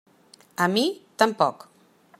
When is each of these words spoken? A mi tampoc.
A 0.67 0.67
mi 0.77 0.85
tampoc. 1.23 1.69